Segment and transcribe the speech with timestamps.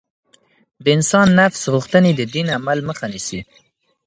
[0.83, 3.39] د انسان نفس غوښتنې د دين د عمل مخه نيسي.